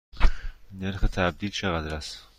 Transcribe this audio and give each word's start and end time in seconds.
نرخ 0.71 1.01
تبدیل 1.11 1.49
چقدر 1.51 1.95
است؟ 1.95 2.23